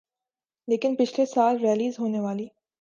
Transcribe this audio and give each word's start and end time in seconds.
لیکن 0.67 0.95
پچھلے 0.95 1.25
سال 1.25 1.57
ریلیز 1.57 1.99
ہونے 1.99 2.19
والی 2.19 2.47